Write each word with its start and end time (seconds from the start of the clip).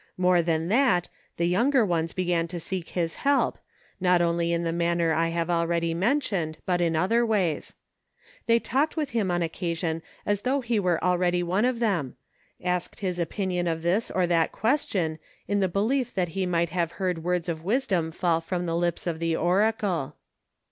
More 0.17 0.41
than 0.41 0.67
that, 0.69 1.09
the 1.37 1.45
younger 1.45 1.85
ones 1.85 2.11
began 2.11 2.47
to 2.47 2.59
seek 2.59 2.89
his 2.89 3.13
help, 3.21 3.59
not 3.99 4.19
only 4.19 4.51
in 4.51 4.63
the 4.63 4.73
manner 4.73 5.13
I 5.13 5.27
have 5.29 5.47
already 5.47 5.93
mentioned, 5.93 6.57
but 6.65 6.81
in 6.81 6.95
other 6.95 7.23
ways. 7.23 7.75
They 8.47 8.57
talked 8.57 8.97
with 8.97 9.11
him 9.11 9.29
on 9.29 9.43
occasion 9.43 10.01
as 10.25 10.41
though 10.41 10.61
he 10.61 10.79
were 10.79 11.03
already 11.03 11.43
one 11.43 11.65
of 11.65 11.77
them; 11.77 12.15
asked 12.63 13.01
his 13.01 13.19
opinion 13.19 13.67
of 13.67 13.83
this 13.83 14.09
or 14.09 14.25
that 14.25 14.51
question, 14.51 15.19
in 15.47 15.59
the 15.59 15.67
belief 15.69 16.15
that 16.15 16.29
he 16.29 16.47
might 16.47 16.69
have 16.71 16.93
heard 16.93 17.23
words 17.23 17.47
of 17.47 17.63
wisdom 17.63 18.11
fall 18.11 18.41
from 18.41 18.65
the 18.65 18.75
lips 18.75 19.05
of 19.05 19.19
the 19.19 19.35
oracle. 19.35 20.15